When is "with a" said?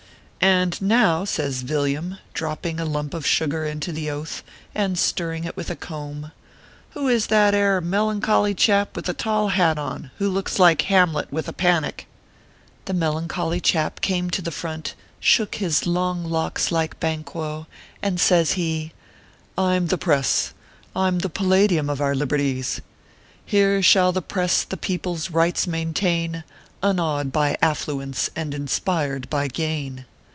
5.55-5.75, 8.95-9.13, 11.31-11.53